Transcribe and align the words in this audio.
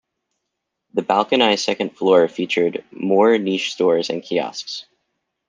The 0.95 1.03
balconied 1.03 1.59
second 1.59 1.95
floor 1.95 2.27
featured 2.27 2.83
more 2.89 3.37
niche 3.37 3.71
stores 3.71 4.09
and 4.09 4.23
kiosks. 4.23 4.87